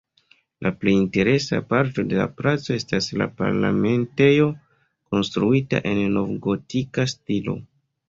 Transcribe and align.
La 0.67 0.69
plej 0.77 0.93
interesa 0.99 1.59
parto 1.73 2.05
de 2.13 2.17
la 2.21 2.25
placo 2.39 2.73
estas 2.79 3.11
la 3.23 3.29
Parlamentejo 3.43 4.51
konstruita 5.15 5.87
en 5.95 6.05
novgotika 6.21 7.11
stilo. 7.17 7.61